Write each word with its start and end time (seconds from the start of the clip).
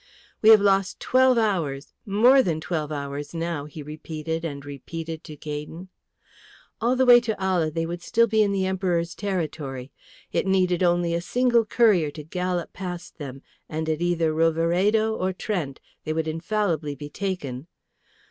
"We 0.41 0.49
have 0.49 0.61
lost 0.61 0.99
twelve 0.99 1.37
hours, 1.37 1.93
more 2.07 2.41
than 2.41 2.59
twelve 2.59 2.91
hours 2.91 3.35
now," 3.35 3.65
he 3.65 3.83
repeated 3.83 4.43
and 4.43 4.65
repeated 4.65 5.23
to 5.25 5.35
Gaydon. 5.35 5.89
All 6.81 6.95
the 6.95 7.05
way 7.05 7.19
to 7.21 7.39
Ala 7.39 7.69
they 7.69 7.85
would 7.85 8.01
still 8.01 8.25
be 8.25 8.41
in 8.41 8.51
the 8.51 8.65
Emperor's 8.65 9.13
territory. 9.13 9.91
It 10.31 10.47
needed 10.47 10.81
only 10.81 11.13
a 11.13 11.21
single 11.21 11.65
courier 11.65 12.09
to 12.13 12.23
gallop 12.23 12.73
past 12.73 13.19
them, 13.19 13.43
and 13.69 13.87
at 13.87 14.01
either 14.01 14.33
Roveredo 14.33 15.15
or 15.15 15.33
Trent 15.33 15.79
they 16.03 16.13
would 16.13 16.27
infallibly 16.27 16.95
be 16.95 17.11
taken. 17.11 17.67